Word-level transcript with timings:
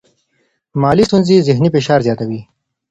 مالي 0.81 1.03
ستونزې 1.09 1.45
ذهنی 1.47 1.69
فشار 1.75 1.99
زیاتوي. 2.07 2.41